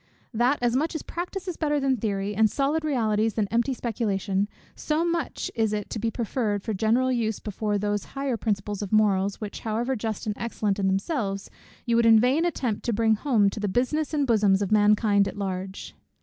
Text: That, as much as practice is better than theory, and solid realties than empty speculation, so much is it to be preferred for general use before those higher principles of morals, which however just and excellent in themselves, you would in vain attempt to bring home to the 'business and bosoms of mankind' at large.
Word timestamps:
That, 0.33 0.57
as 0.63 0.75
much 0.75 0.95
as 0.95 1.03
practice 1.03 1.47
is 1.47 1.57
better 1.57 1.79
than 1.79 1.95
theory, 1.95 2.33
and 2.35 2.49
solid 2.49 2.81
realties 2.81 3.35
than 3.35 3.47
empty 3.49 3.75
speculation, 3.75 4.47
so 4.75 5.05
much 5.05 5.51
is 5.53 5.73
it 5.73 5.91
to 5.91 5.99
be 5.99 6.09
preferred 6.09 6.63
for 6.63 6.73
general 6.73 7.11
use 7.11 7.37
before 7.37 7.77
those 7.77 8.03
higher 8.15 8.35
principles 8.35 8.81
of 8.81 8.91
morals, 8.91 9.39
which 9.39 9.59
however 9.59 9.95
just 9.95 10.25
and 10.25 10.35
excellent 10.39 10.79
in 10.79 10.87
themselves, 10.87 11.51
you 11.85 11.95
would 11.97 12.07
in 12.07 12.19
vain 12.19 12.45
attempt 12.45 12.83
to 12.85 12.93
bring 12.93 13.13
home 13.13 13.47
to 13.51 13.59
the 13.59 13.67
'business 13.67 14.11
and 14.11 14.25
bosoms 14.25 14.63
of 14.63 14.71
mankind' 14.71 15.27
at 15.27 15.37
large. 15.37 15.93